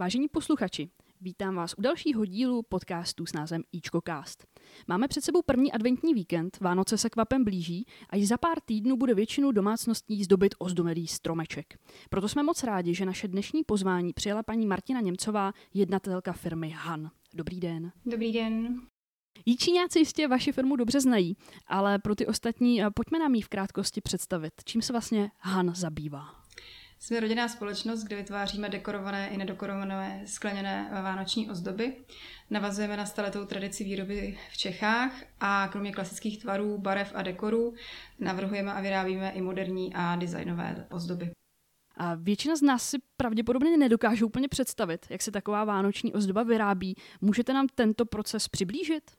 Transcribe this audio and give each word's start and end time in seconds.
Vážení 0.00 0.28
posluchači, 0.28 0.90
vítám 1.20 1.54
vás 1.54 1.74
u 1.78 1.82
dalšího 1.82 2.24
dílu 2.24 2.62
podcastu 2.62 3.26
s 3.26 3.32
názvem 3.32 3.62
Ičkocast. 3.72 4.46
Máme 4.88 5.08
před 5.08 5.24
sebou 5.24 5.42
první 5.42 5.72
adventní 5.72 6.14
víkend, 6.14 6.60
Vánoce 6.60 6.98
se 6.98 7.10
kvapem 7.10 7.44
blíží 7.44 7.86
a 8.10 8.16
již 8.16 8.28
za 8.28 8.36
pár 8.36 8.60
týdnů 8.64 8.96
bude 8.96 9.14
většinu 9.14 9.52
domácností 9.52 10.24
zdobit 10.24 10.54
ozdomelý 10.58 11.06
stromeček. 11.06 11.78
Proto 12.10 12.28
jsme 12.28 12.42
moc 12.42 12.64
rádi, 12.64 12.94
že 12.94 13.06
naše 13.06 13.28
dnešní 13.28 13.64
pozvání 13.64 14.12
přijela 14.12 14.42
paní 14.42 14.66
Martina 14.66 15.00
Němcová, 15.00 15.52
jednatelka 15.74 16.32
firmy 16.32 16.70
Han. 16.70 17.10
Dobrý 17.34 17.60
den. 17.60 17.92
Dobrý 18.06 18.32
den. 18.32 18.80
Jíčíňáci 19.46 19.98
jistě 19.98 20.28
vaši 20.28 20.52
firmu 20.52 20.76
dobře 20.76 21.00
znají, 21.00 21.36
ale 21.66 21.98
pro 21.98 22.14
ty 22.14 22.26
ostatní 22.26 22.82
eh, 22.82 22.90
pojďme 22.90 23.18
nám 23.18 23.34
ji 23.34 23.42
v 23.42 23.48
krátkosti 23.48 24.00
představit. 24.00 24.52
Čím 24.64 24.82
se 24.82 24.92
vlastně 24.92 25.30
Han 25.38 25.74
zabývá? 25.74 26.37
Jsme 27.00 27.20
rodinná 27.20 27.48
společnost, 27.48 28.04
kde 28.04 28.16
vytváříme 28.16 28.68
dekorované 28.68 29.28
i 29.28 29.36
nedekorované 29.36 30.22
skleněné 30.26 30.90
vánoční 31.02 31.50
ozdoby. 31.50 31.96
Navazujeme 32.50 32.96
na 32.96 33.06
staletou 33.06 33.44
tradici 33.44 33.84
výroby 33.84 34.38
v 34.52 34.56
Čechách 34.56 35.12
a 35.40 35.68
kromě 35.72 35.92
klasických 35.92 36.42
tvarů, 36.42 36.78
barev 36.78 37.12
a 37.14 37.22
dekorů 37.22 37.74
navrhujeme 38.18 38.72
a 38.72 38.80
vyrábíme 38.80 39.30
i 39.30 39.40
moderní 39.40 39.94
a 39.94 40.16
designové 40.16 40.86
ozdoby. 40.90 41.30
A 41.96 42.14
většina 42.14 42.56
z 42.56 42.62
nás 42.62 42.82
si 42.82 42.98
pravděpodobně 43.16 43.76
nedokáže 43.76 44.24
úplně 44.24 44.48
představit, 44.48 45.06
jak 45.10 45.22
se 45.22 45.30
taková 45.30 45.64
vánoční 45.64 46.12
ozdoba 46.12 46.42
vyrábí. 46.42 46.94
Můžete 47.20 47.52
nám 47.52 47.66
tento 47.74 48.06
proces 48.06 48.48
přiblížit? 48.48 49.17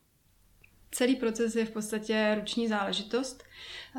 Celý 0.92 1.16
proces 1.16 1.56
je 1.56 1.66
v 1.66 1.72
podstatě 1.72 2.36
ruční 2.40 2.68
záležitost. 2.68 3.44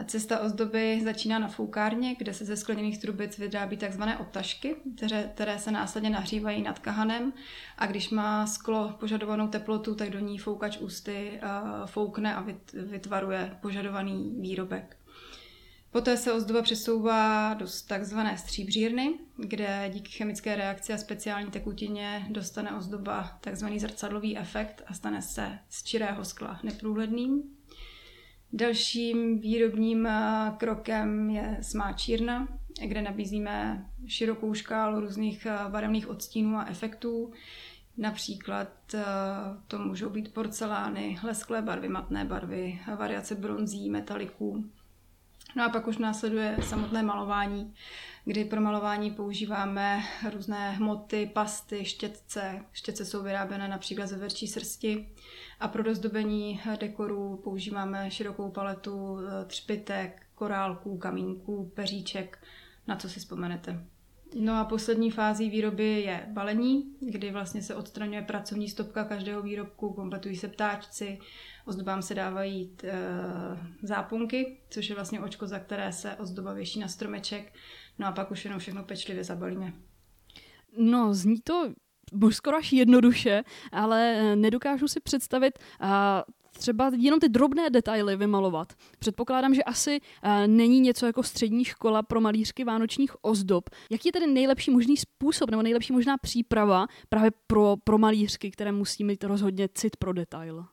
Cesta 0.06 0.40
ozdoby 0.40 1.00
začíná 1.04 1.38
na 1.38 1.48
foukárně, 1.48 2.14
kde 2.14 2.34
se 2.34 2.44
ze 2.44 2.56
skleněných 2.56 2.98
trubic 2.98 3.38
vyrábí 3.38 3.76
tzv. 3.76 4.02
odtažky, 4.20 4.76
které, 4.96 5.30
které 5.34 5.58
se 5.58 5.70
následně 5.70 6.10
nahřívají 6.10 6.62
nad 6.62 6.78
kahanem 6.78 7.32
a 7.78 7.86
když 7.86 8.10
má 8.10 8.46
sklo 8.46 8.96
požadovanou 9.00 9.48
teplotu, 9.48 9.94
tak 9.94 10.10
do 10.10 10.18
ní 10.18 10.38
foukač 10.38 10.78
ústy 10.78 11.40
foukne 11.86 12.34
a 12.34 12.46
vytvaruje 12.72 13.56
požadovaný 13.60 14.34
výrobek. 14.40 14.99
Poté 15.92 16.16
se 16.16 16.32
ozdoba 16.32 16.62
přesouvá 16.62 17.54
do 17.54 17.66
takzvané 17.86 18.38
stříbřírny, 18.38 19.18
kde 19.36 19.90
díky 19.94 20.10
chemické 20.10 20.56
reakci 20.56 20.92
a 20.92 20.98
speciální 20.98 21.50
tekutině 21.50 22.26
dostane 22.30 22.76
ozdoba 22.76 23.38
takzvaný 23.40 23.78
zrcadlový 23.78 24.38
efekt 24.38 24.82
a 24.86 24.94
stane 24.94 25.22
se 25.22 25.58
z 25.68 25.84
čirého 25.84 26.24
skla 26.24 26.60
neprůhledným. 26.62 27.42
Dalším 28.52 29.38
výrobním 29.38 30.06
eh, 30.06 30.52
krokem 30.56 31.30
je 31.30 31.58
smáčírna, 31.62 32.48
kde 32.86 33.02
nabízíme 33.02 33.86
širokou 34.06 34.54
škálu 34.54 35.00
různých 35.00 35.46
eh, 35.46 35.58
barevných 35.68 36.08
odstínů 36.08 36.56
a 36.56 36.66
efektů. 36.68 37.32
Například 37.96 38.68
eh, 38.94 39.04
to 39.68 39.78
můžou 39.78 40.10
být 40.10 40.34
porcelány, 40.34 41.18
lesklé 41.22 41.62
barvy, 41.62 41.88
matné 41.88 42.24
barvy, 42.24 42.80
variace 42.98 43.34
bronzí, 43.34 43.90
metaliků, 43.90 44.64
No 45.56 45.64
a 45.64 45.68
pak 45.68 45.86
už 45.86 45.98
následuje 45.98 46.56
samotné 46.62 47.02
malování, 47.02 47.74
kdy 48.24 48.44
pro 48.44 48.60
malování 48.60 49.10
používáme 49.10 50.02
různé 50.32 50.70
hmoty, 50.70 51.30
pasty, 51.34 51.84
štětce. 51.84 52.64
Štětce 52.72 53.04
jsou 53.04 53.22
vyráběné 53.22 53.68
například 53.68 54.06
ze 54.06 54.16
verčí 54.16 54.46
srsti 54.48 55.14
a 55.60 55.68
pro 55.68 55.82
dozdobení 55.82 56.60
dekorů 56.80 57.40
používáme 57.44 58.10
širokou 58.10 58.50
paletu 58.50 59.18
eh, 59.18 59.44
třpitek, 59.44 60.26
korálků, 60.34 60.98
kamínků, 60.98 61.72
peříček, 61.74 62.44
na 62.86 62.96
co 62.96 63.08
si 63.08 63.20
vzpomenete. 63.20 63.84
No 64.34 64.56
a 64.56 64.64
poslední 64.64 65.10
fází 65.10 65.50
výroby 65.50 66.00
je 66.00 66.26
balení, 66.32 66.96
kdy 67.00 67.30
vlastně 67.30 67.62
se 67.62 67.74
odstraňuje 67.74 68.22
pracovní 68.22 68.68
stopka 68.68 69.04
každého 69.04 69.42
výrobku, 69.42 69.92
kompletují 69.92 70.36
se 70.36 70.48
ptáčci, 70.48 71.18
ozdobám 71.64 72.02
se 72.02 72.14
dávají 72.14 72.68
t, 72.68 72.88
e, 72.88 72.96
zápunky, 73.82 74.60
což 74.70 74.88
je 74.88 74.94
vlastně 74.94 75.20
očko, 75.20 75.46
za 75.46 75.58
které 75.58 75.92
se 75.92 76.16
ozdoba 76.16 76.52
věší 76.52 76.80
na 76.80 76.88
stromeček, 76.88 77.52
no 77.98 78.06
a 78.06 78.12
pak 78.12 78.30
už 78.30 78.44
jenom 78.44 78.60
všechno 78.60 78.84
pečlivě 78.84 79.24
zabalíme. 79.24 79.72
No, 80.78 81.14
zní 81.14 81.40
to 81.40 81.72
skoro 82.30 82.56
až 82.56 82.72
jednoduše, 82.72 83.42
ale 83.72 84.16
nedokážu 84.36 84.88
si 84.88 85.00
představit 85.00 85.58
a 85.80 86.24
třeba 86.58 86.90
jenom 86.96 87.20
ty 87.20 87.28
drobné 87.28 87.70
detaily 87.70 88.16
vymalovat. 88.16 88.72
Předpokládám, 88.98 89.54
že 89.54 89.62
asi 89.62 90.00
uh, 90.00 90.30
není 90.46 90.80
něco 90.80 91.06
jako 91.06 91.22
střední 91.22 91.64
škola 91.64 92.02
pro 92.02 92.20
malířky 92.20 92.64
vánočních 92.64 93.24
ozdob. 93.24 93.70
Jaký 93.90 94.08
je 94.08 94.12
tedy 94.12 94.26
nejlepší 94.26 94.70
možný 94.70 94.96
způsob 94.96 95.50
nebo 95.50 95.62
nejlepší 95.62 95.92
možná 95.92 96.16
příprava 96.18 96.86
právě 97.08 97.30
pro, 97.46 97.76
pro 97.84 97.98
malířky, 97.98 98.50
které 98.50 98.72
musí 98.72 99.04
mít 99.04 99.24
rozhodně 99.24 99.68
cit 99.74 99.96
pro 99.96 100.12
detail? 100.12 100.64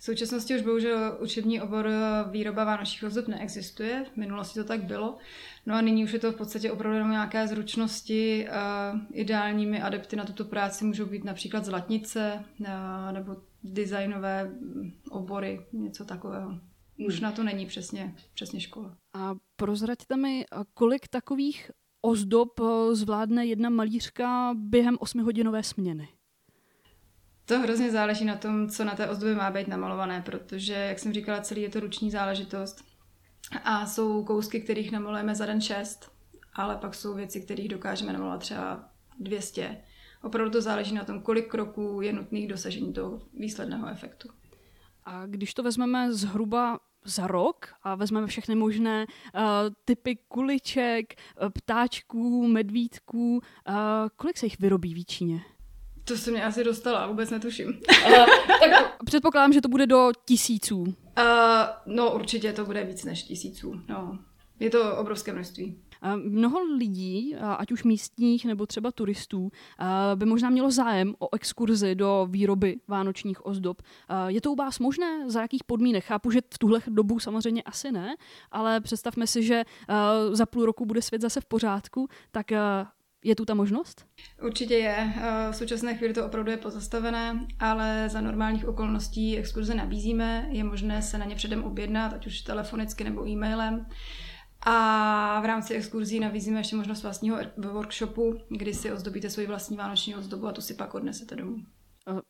V 0.00 0.04
současnosti 0.04 0.56
už 0.56 0.62
bohužel 0.62 1.18
učební 1.20 1.60
obor 1.60 1.88
výroba 2.30 2.64
vánočních 2.64 3.04
ozdob 3.04 3.28
neexistuje, 3.28 4.04
v 4.12 4.16
minulosti 4.16 4.58
to 4.58 4.64
tak 4.64 4.84
bylo. 4.84 5.16
No 5.66 5.74
a 5.74 5.80
nyní 5.80 6.04
už 6.04 6.12
je 6.12 6.18
to 6.18 6.32
v 6.32 6.36
podstatě 6.36 6.72
opravdu 6.72 6.94
jenom 6.94 7.10
nějaké 7.10 7.48
zručnosti. 7.48 8.48
Ideálními 9.12 9.82
adepty 9.82 10.16
na 10.16 10.24
tuto 10.24 10.44
práci 10.44 10.84
můžou 10.84 11.06
být 11.06 11.24
například 11.24 11.64
zlatnice 11.64 12.44
nebo 13.12 13.36
designové 13.62 14.50
obory, 15.10 15.66
něco 15.72 16.04
takového. 16.04 16.58
Už 17.06 17.14
hmm. 17.14 17.22
na 17.22 17.32
to 17.32 17.44
není 17.44 17.66
přesně, 17.66 18.14
přesně 18.34 18.60
škola. 18.60 18.96
A 19.14 19.34
prozraďte 19.56 20.16
mi, 20.16 20.44
kolik 20.74 21.08
takových 21.08 21.70
ozdob 22.02 22.60
eh, 22.60 22.94
zvládne 22.94 23.46
jedna 23.46 23.70
malířka 23.70 24.54
během 24.54 24.96
osmihodinové 25.00 25.62
směny? 25.62 26.08
To 27.50 27.58
hrozně 27.58 27.90
záleží 27.90 28.24
na 28.24 28.36
tom, 28.36 28.68
co 28.68 28.84
na 28.84 28.94
té 28.94 29.08
ozdobě 29.08 29.34
má 29.34 29.50
být 29.50 29.68
namalované, 29.68 30.22
protože, 30.22 30.72
jak 30.72 30.98
jsem 30.98 31.12
říkala, 31.12 31.40
celý 31.40 31.62
je 31.62 31.68
to 31.68 31.80
ruční 31.80 32.10
záležitost. 32.10 32.84
A 33.64 33.86
jsou 33.86 34.24
kousky, 34.24 34.60
kterých 34.60 34.92
namalujeme 34.92 35.34
za 35.34 35.46
den 35.46 35.60
šest, 35.60 36.12
ale 36.54 36.76
pak 36.76 36.94
jsou 36.94 37.14
věci, 37.14 37.40
kterých 37.40 37.68
dokážeme 37.68 38.12
namalovat 38.12 38.40
třeba 38.40 38.88
200 39.18 39.76
opravdu 40.22 40.50
to 40.50 40.62
záleží 40.62 40.94
na 40.94 41.04
tom, 41.04 41.20
kolik 41.20 41.48
kroků 41.48 42.00
je 42.00 42.12
nutných 42.12 42.48
dosažení 42.48 42.92
toho 42.92 43.22
výsledného 43.34 43.88
efektu. 43.88 44.28
A 45.04 45.26
když 45.26 45.54
to 45.54 45.62
vezmeme 45.62 46.12
zhruba 46.12 46.80
za 47.04 47.26
rok 47.26 47.68
a 47.82 47.94
vezmeme 47.94 48.26
všechny 48.26 48.54
možné 48.54 49.06
uh, 49.06 49.40
typy 49.84 50.16
kuliček, 50.28 51.14
uh, 51.42 51.48
ptáčků, 51.48 52.48
medvídků, 52.48 53.34
uh, 53.34 53.74
kolik 54.16 54.38
se 54.38 54.46
jich 54.46 54.60
vyrobí 54.60 54.94
v 54.94 55.04
Číně? 55.04 55.40
To 56.10 56.16
se 56.16 56.30
mě 56.30 56.44
asi 56.44 56.64
dostala, 56.64 57.06
vůbec 57.06 57.30
netuším. 57.30 57.68
uh, 58.06 58.26
tak 58.60 59.04
předpokládám, 59.04 59.52
že 59.52 59.60
to 59.60 59.68
bude 59.68 59.86
do 59.86 60.10
tisíců. 60.24 60.80
Uh, 60.80 60.94
no 61.86 62.14
určitě 62.14 62.52
to 62.52 62.64
bude 62.64 62.84
víc 62.84 63.04
než 63.04 63.22
tisíců. 63.22 63.80
No. 63.88 64.18
Je 64.60 64.70
to 64.70 64.96
obrovské 64.96 65.32
množství. 65.32 65.78
Mnoho 66.16 66.64
lidí, 66.64 67.36
ať 67.36 67.72
už 67.72 67.84
místních 67.84 68.44
nebo 68.44 68.66
třeba 68.66 68.92
turistů, 68.92 69.50
by 70.14 70.26
možná 70.26 70.50
mělo 70.50 70.70
zájem 70.70 71.14
o 71.18 71.34
exkurzi 71.34 71.94
do 71.94 72.26
výroby 72.30 72.76
vánočních 72.88 73.46
ozdob. 73.46 73.82
Je 74.26 74.40
to 74.40 74.52
u 74.52 74.54
vás 74.54 74.78
možné? 74.78 75.30
Za 75.30 75.42
jakých 75.42 75.64
podmínek? 75.64 76.04
Chápu, 76.04 76.30
že 76.30 76.40
v 76.54 76.58
tuhle 76.58 76.80
dobu 76.88 77.18
samozřejmě 77.18 77.62
asi 77.62 77.92
ne, 77.92 78.16
ale 78.50 78.80
představme 78.80 79.26
si, 79.26 79.42
že 79.42 79.64
za 80.32 80.46
půl 80.46 80.66
roku 80.66 80.86
bude 80.86 81.02
svět 81.02 81.22
zase 81.22 81.40
v 81.40 81.44
pořádku, 81.44 82.08
tak 82.30 82.46
je 83.24 83.36
tu 83.36 83.44
ta 83.44 83.54
možnost? 83.54 84.06
Určitě 84.42 84.74
je. 84.74 85.12
V 85.50 85.56
současné 85.56 85.94
chvíli 85.94 86.14
to 86.14 86.26
opravdu 86.26 86.50
je 86.50 86.56
pozastavené, 86.56 87.46
ale 87.58 88.08
za 88.08 88.20
normálních 88.20 88.68
okolností 88.68 89.38
exkurze 89.38 89.74
nabízíme. 89.74 90.46
Je 90.50 90.64
možné 90.64 91.02
se 91.02 91.18
na 91.18 91.24
ně 91.24 91.34
předem 91.34 91.64
objednat, 91.64 92.12
ať 92.12 92.26
už 92.26 92.40
telefonicky 92.40 93.04
nebo 93.04 93.28
e-mailem. 93.28 93.86
A 94.66 95.40
v 95.40 95.44
rámci 95.44 95.74
exkurzí 95.74 96.20
nabízíme 96.20 96.60
ještě 96.60 96.76
možnost 96.76 97.02
vlastního 97.02 97.38
workshopu, 97.56 98.38
kdy 98.48 98.74
si 98.74 98.92
ozdobíte 98.92 99.30
svoji 99.30 99.46
vlastní 99.46 99.76
vánoční 99.76 100.16
ozdobu 100.16 100.46
a 100.46 100.52
tu 100.52 100.60
si 100.60 100.74
pak 100.74 100.94
odnesete 100.94 101.36
domů. 101.36 101.56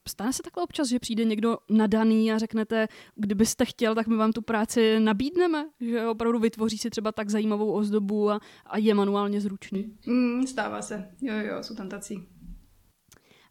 Stane 0.08 0.32
se 0.32 0.42
takhle 0.42 0.62
občas, 0.62 0.88
že 0.88 0.98
přijde 0.98 1.24
někdo 1.24 1.58
nadaný 1.70 2.32
a 2.32 2.38
řeknete, 2.38 2.88
kdybyste 3.14 3.64
chtěl, 3.64 3.94
tak 3.94 4.06
my 4.06 4.16
vám 4.16 4.32
tu 4.32 4.42
práci 4.42 5.00
nabídneme, 5.00 5.66
že 5.80 6.06
opravdu 6.06 6.38
vytvoří 6.38 6.78
si 6.78 6.90
třeba 6.90 7.12
tak 7.12 7.30
zajímavou 7.30 7.72
ozdobu 7.72 8.30
a, 8.30 8.40
a 8.66 8.78
je 8.78 8.94
manuálně 8.94 9.40
zručný. 9.40 9.96
Mm, 10.06 10.46
stává 10.46 10.82
se, 10.82 11.10
jo, 11.22 11.34
jo, 11.34 11.62
jsou 11.62 11.74
tam 11.74 11.88
tací. 11.88 12.28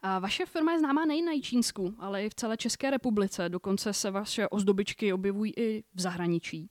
A 0.02 0.18
vaše 0.18 0.46
firma 0.46 0.72
je 0.72 0.78
známá 0.78 1.04
nejen 1.04 1.24
na 1.24 1.32
Čínsku, 1.42 1.94
ale 1.98 2.24
i 2.24 2.28
v 2.28 2.34
celé 2.34 2.56
České 2.56 2.90
republice. 2.90 3.48
Dokonce 3.48 3.92
se 3.92 4.10
vaše 4.10 4.48
ozdobičky 4.48 5.12
objevují 5.12 5.52
i 5.56 5.84
v 5.94 6.00
zahraničí. 6.00 6.70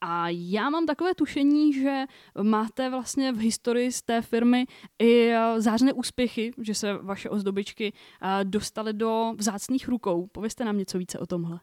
A 0.00 0.28
já 0.28 0.70
mám 0.70 0.86
takové 0.86 1.14
tušení, 1.14 1.72
že 1.72 2.04
máte 2.42 2.90
vlastně 2.90 3.32
v 3.32 3.38
historii 3.38 3.92
z 3.92 4.02
té 4.02 4.22
firmy 4.22 4.66
i 4.98 5.28
eh, 5.28 5.60
zářné 5.60 5.92
úspěchy, 5.92 6.52
že 6.58 6.74
se 6.74 6.92
vaše 6.92 7.30
ozdobičky 7.30 7.92
eh, 7.92 8.44
dostaly 8.44 8.92
do 8.92 9.32
vzácných 9.36 9.88
rukou. 9.88 10.26
Povězte 10.26 10.64
nám 10.64 10.78
něco 10.78 10.98
více 10.98 11.18
o 11.18 11.26
tomhle. 11.26 11.60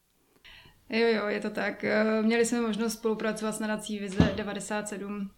Jo, 0.90 1.08
jo, 1.08 1.28
je 1.28 1.40
to 1.40 1.50
tak. 1.50 1.84
Eh, 1.84 2.22
měli 2.22 2.46
jsme 2.46 2.62
možnost 2.62 2.94
spolupracovat 2.94 3.52
s 3.52 3.60
nadací 3.60 4.00
Vize 4.00 4.34
97 4.36 5.32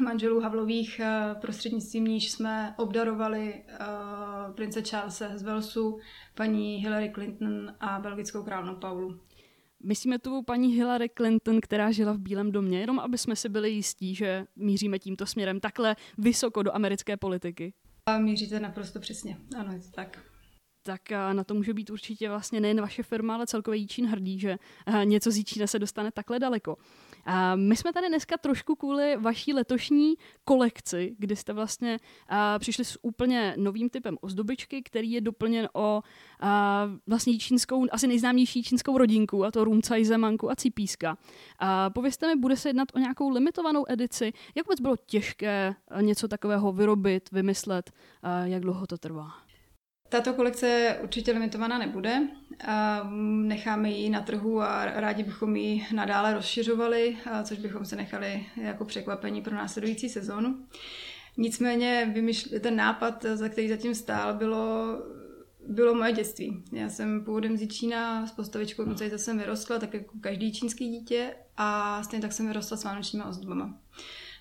manželů 0.00 0.40
Havlových, 0.40 1.00
prostřednictvím 1.40 2.04
níž 2.04 2.30
jsme 2.30 2.74
obdarovali 2.78 3.64
prince 4.54 4.82
Charlesa 4.82 5.38
z 5.38 5.42
Walesu, 5.42 5.98
paní 6.34 6.76
Hillary 6.76 7.10
Clinton 7.14 7.74
a 7.80 7.98
belgickou 7.98 8.42
královnu 8.42 8.76
Paulu. 8.76 9.20
Myslíme 9.82 10.18
tu 10.18 10.42
paní 10.42 10.74
Hillary 10.74 11.08
Clinton, 11.16 11.60
která 11.60 11.90
žila 11.90 12.12
v 12.12 12.18
Bílém 12.18 12.52
domě, 12.52 12.80
jenom 12.80 12.98
aby 12.98 13.18
jsme 13.18 13.36
si 13.36 13.48
byli 13.48 13.70
jistí, 13.70 14.14
že 14.14 14.46
míříme 14.56 14.98
tímto 14.98 15.26
směrem 15.26 15.60
takhle 15.60 15.96
vysoko 16.18 16.62
do 16.62 16.74
americké 16.74 17.16
politiky. 17.16 17.72
A 18.06 18.18
míříte 18.18 18.60
naprosto 18.60 19.00
přesně, 19.00 19.36
ano, 19.58 19.72
je 19.72 19.78
to 19.78 19.90
tak 19.90 20.18
tak 20.82 21.10
na 21.32 21.44
to 21.44 21.54
může 21.54 21.74
být 21.74 21.90
určitě 21.90 22.28
vlastně 22.28 22.60
nejen 22.60 22.80
vaše 22.80 23.02
firma, 23.02 23.34
ale 23.34 23.46
celkově 23.46 23.78
Jíčín 23.78 24.06
hrdý, 24.06 24.38
že 24.38 24.56
něco 25.04 25.30
z 25.30 25.36
Jíčína 25.36 25.66
se 25.66 25.78
dostane 25.78 26.10
takhle 26.12 26.38
daleko. 26.38 26.76
A 27.24 27.56
my 27.56 27.76
jsme 27.76 27.92
tady 27.92 28.08
dneska 28.08 28.36
trošku 28.38 28.74
kvůli 28.74 29.16
vaší 29.16 29.52
letošní 29.52 30.14
kolekci, 30.44 31.16
kdy 31.18 31.36
jste 31.36 31.52
vlastně 31.52 31.98
přišli 32.58 32.84
s 32.84 32.98
úplně 33.02 33.54
novým 33.56 33.90
typem 33.90 34.16
ozdobičky, 34.20 34.82
který 34.82 35.12
je 35.12 35.20
doplněn 35.20 35.68
o 35.74 36.02
vlastně 37.06 37.38
čínskou, 37.38 37.86
asi 37.90 38.06
nejznámější 38.06 38.62
čínskou 38.62 38.98
rodinku, 38.98 39.44
a 39.44 39.50
to 39.50 39.64
Rumcaj, 39.64 40.04
Zemanku 40.04 40.50
a 40.50 40.56
Cipíska. 40.56 41.18
A 41.58 41.90
povězte 41.90 42.26
mi, 42.26 42.40
bude 42.40 42.56
se 42.56 42.68
jednat 42.68 42.88
o 42.94 42.98
nějakou 42.98 43.30
limitovanou 43.30 43.84
edici? 43.88 44.32
Jak 44.54 44.66
vůbec 44.66 44.80
bylo 44.80 44.96
těžké 44.96 45.74
něco 46.00 46.28
takového 46.28 46.72
vyrobit, 46.72 47.30
vymyslet? 47.32 47.90
Jak 48.44 48.62
dlouho 48.62 48.86
to 48.86 48.98
trvá? 48.98 49.30
Tato 50.10 50.34
kolekce 50.34 50.98
určitě 51.02 51.32
limitovaná 51.32 51.78
nebude. 51.78 52.28
Necháme 53.42 53.90
ji 53.90 54.10
na 54.10 54.20
trhu 54.20 54.60
a 54.60 54.84
rádi 54.84 55.22
bychom 55.22 55.56
ji 55.56 55.86
nadále 55.94 56.34
rozšiřovali, 56.34 57.16
což 57.44 57.58
bychom 57.58 57.84
se 57.84 57.96
nechali 57.96 58.46
jako 58.56 58.84
překvapení 58.84 59.42
pro 59.42 59.54
následující 59.54 60.08
sezónu. 60.08 60.66
Nicméně 61.36 62.14
ten 62.60 62.76
nápad, 62.76 63.24
za 63.34 63.48
který 63.48 63.68
zatím 63.68 63.94
stál, 63.94 64.34
bylo, 64.34 64.86
bylo 65.68 65.94
moje 65.94 66.12
dětství. 66.12 66.64
Já 66.72 66.88
jsem 66.88 67.24
původem 67.24 67.56
z 67.56 67.68
Čína, 67.68 68.26
s 68.26 68.32
postavičkou 68.32 68.84
Nucajta 68.84 69.18
jsem 69.18 69.38
vyrostla, 69.38 69.78
tak 69.78 69.94
jako 69.94 70.18
každý 70.20 70.52
čínský 70.52 70.88
dítě 70.88 71.34
a 71.56 72.02
stejně 72.02 72.22
tak 72.22 72.32
jsem 72.32 72.46
vyrostla 72.46 72.76
s 72.76 72.84
vánočními 72.84 73.24
ozdobama. 73.24 73.78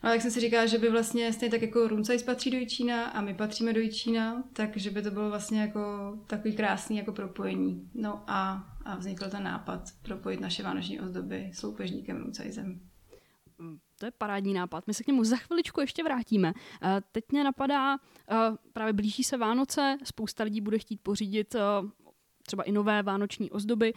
Ale 0.01 0.13
jak 0.13 0.21
jsem 0.21 0.31
si 0.31 0.39
říkala, 0.39 0.65
že 0.65 0.77
by 0.77 0.89
vlastně 0.89 1.33
stejně 1.33 1.51
tak 1.51 1.61
jako 1.61 1.87
Runcajs 1.87 2.23
patří 2.23 2.51
do 2.51 2.57
Jičína 2.57 3.05
a 3.05 3.21
my 3.21 3.33
patříme 3.33 3.73
do 3.73 3.79
Jičína, 3.79 4.43
takže 4.53 4.91
by 4.91 5.01
to 5.01 5.11
bylo 5.11 5.29
vlastně 5.29 5.61
jako 5.61 5.79
takový 6.27 6.55
krásný 6.55 6.97
jako 6.97 7.11
propojení. 7.11 7.89
No 7.93 8.23
a, 8.27 8.69
a 8.85 8.95
vznikl 8.95 9.29
ten 9.29 9.43
nápad 9.43 9.81
propojit 10.01 10.41
naše 10.41 10.63
vánoční 10.63 10.99
ozdoby 10.99 11.51
s 11.53 11.63
loupežníkem 11.63 12.17
Runcajsem. 12.17 12.89
To 13.99 14.05
je 14.05 14.11
parádní 14.11 14.53
nápad. 14.53 14.87
My 14.87 14.93
se 14.93 15.03
k 15.03 15.07
němu 15.07 15.23
za 15.23 15.35
chviličku 15.35 15.81
ještě 15.81 16.03
vrátíme. 16.03 16.53
Eh, 16.83 17.01
teď 17.11 17.23
mě 17.31 17.43
napadá, 17.43 17.95
eh, 17.95 18.35
právě 18.73 18.93
blíží 18.93 19.23
se 19.23 19.37
Vánoce, 19.37 19.97
spousta 20.03 20.43
lidí 20.43 20.61
bude 20.61 20.79
chtít 20.79 20.99
pořídit 21.03 21.55
eh, 21.55 21.59
třeba 22.43 22.63
i 22.63 22.71
nové 22.71 23.03
vánoční 23.03 23.51
ozdoby. 23.51 23.93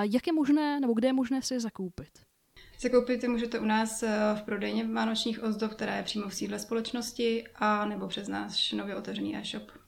Jak 0.00 0.26
je 0.26 0.32
možné, 0.32 0.80
nebo 0.80 0.94
kde 0.94 1.08
je 1.08 1.12
možné 1.12 1.42
si 1.42 1.54
je 1.54 1.60
zakoupit? 1.60 2.18
Koupit 2.90 3.22
je 3.22 3.28
můžete 3.28 3.58
u 3.58 3.64
nás 3.64 4.02
eh, 4.02 4.18
v 4.34 4.42
prodejně 4.42 4.84
vánočních 4.84 5.42
ozdob, 5.42 5.72
která 5.72 5.96
je 5.96 6.02
přímo 6.02 6.28
v 6.28 6.34
sídle 6.34 6.58
společnosti, 6.58 7.44
a 7.56 7.84
nebo 7.84 8.08
přes 8.08 8.28
náš 8.28 8.72
nově 8.72 8.96
otevřený 8.96 9.36
e-shop. 9.36 9.85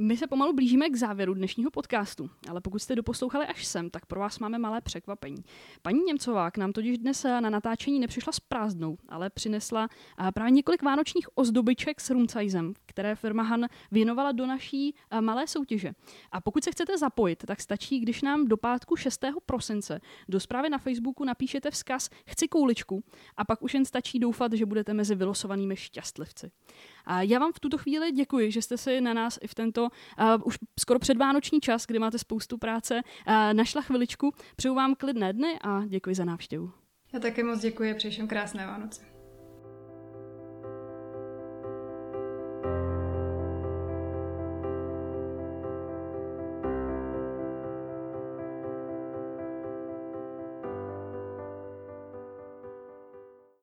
My 0.00 0.16
se 0.16 0.26
pomalu 0.26 0.52
blížíme 0.52 0.90
k 0.90 0.96
závěru 0.96 1.34
dnešního 1.34 1.70
podcastu, 1.70 2.30
ale 2.48 2.60
pokud 2.60 2.78
jste 2.78 2.96
doposlouchali 2.96 3.46
až 3.46 3.66
sem, 3.66 3.90
tak 3.90 4.06
pro 4.06 4.20
vás 4.20 4.38
máme 4.38 4.58
malé 4.58 4.80
překvapení. 4.80 5.44
Paní 5.82 6.00
Němcová 6.06 6.50
k 6.50 6.56
nám 6.58 6.72
totiž 6.72 6.98
dnes 6.98 7.24
na 7.24 7.40
natáčení 7.40 8.00
nepřišla 8.00 8.32
s 8.32 8.40
prázdnou, 8.40 8.96
ale 9.08 9.30
přinesla 9.30 9.88
právě 10.34 10.50
několik 10.50 10.82
vánočních 10.82 11.28
ozdobiček 11.34 12.00
s 12.00 12.10
rumcajzem, 12.10 12.74
které 12.86 13.16
firma 13.16 13.42
Han 13.42 13.66
věnovala 13.90 14.32
do 14.32 14.46
naší 14.46 14.94
malé 15.20 15.46
soutěže. 15.46 15.92
A 16.32 16.40
pokud 16.40 16.64
se 16.64 16.70
chcete 16.70 16.98
zapojit, 16.98 17.44
tak 17.46 17.60
stačí, 17.60 18.00
když 18.00 18.22
nám 18.22 18.48
do 18.48 18.56
pátku 18.56 18.96
6. 18.96 19.24
prosince 19.46 20.00
do 20.28 20.40
zprávy 20.40 20.70
na 20.70 20.78
Facebooku 20.78 21.24
napíšete 21.24 21.70
vzkaz 21.70 22.10
Chci 22.26 22.48
kouličku 22.48 23.04
a 23.36 23.44
pak 23.44 23.62
už 23.62 23.74
jen 23.74 23.84
stačí 23.84 24.18
doufat, 24.18 24.52
že 24.52 24.66
budete 24.66 24.94
mezi 24.94 25.14
vylosovanými 25.14 25.76
šťastlivci. 25.76 26.50
A 27.08 27.22
já 27.22 27.38
vám 27.38 27.52
v 27.52 27.60
tuto 27.60 27.78
chvíli 27.78 28.12
děkuji, 28.12 28.50
že 28.50 28.62
jste 28.62 28.76
si 28.76 29.00
na 29.00 29.14
nás 29.14 29.38
i 29.42 29.46
v 29.46 29.54
tento 29.54 29.82
uh, 29.82 29.88
už 30.44 30.58
skoro 30.80 30.98
předvánoční 30.98 31.60
čas, 31.60 31.86
kdy 31.86 31.98
máte 31.98 32.18
spoustu 32.18 32.58
práce, 32.58 32.94
uh, 32.94 33.34
našla 33.52 33.82
chviličku. 33.82 34.32
Přeju 34.56 34.74
vám 34.74 34.94
klidné 34.94 35.32
dny 35.32 35.58
a 35.60 35.84
děkuji 35.86 36.14
za 36.14 36.24
návštěvu. 36.24 36.70
Já 37.12 37.20
také 37.20 37.44
moc 37.44 37.60
děkuji 37.60 37.92
a 37.92 37.94
přeji 37.94 38.26
krásné 38.26 38.66
Vánoce. 38.66 39.17